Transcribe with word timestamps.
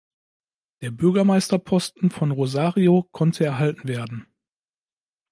Der 0.81 0.89
Bürgermeisterposten 0.89 2.09
von 2.09 2.31
Rosario 2.31 3.07
konnte 3.11 3.45
erhalten 3.45 3.87
werden. 3.87 4.25